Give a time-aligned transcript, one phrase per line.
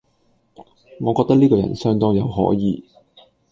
[1.01, 2.83] 我覺得呢個人相當有可疑